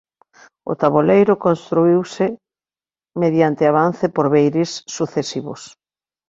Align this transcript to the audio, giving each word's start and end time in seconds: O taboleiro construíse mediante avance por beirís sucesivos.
O 0.71 0.73
taboleiro 0.81 1.33
construíse 1.45 2.25
mediante 3.21 3.63
avance 3.71 4.05
por 4.15 4.25
beirís 4.33 4.71
sucesivos. 4.95 5.61